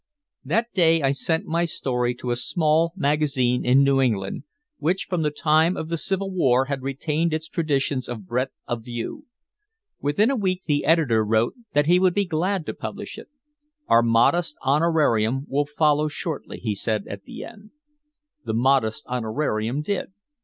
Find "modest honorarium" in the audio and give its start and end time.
14.01-15.45, 18.55-19.83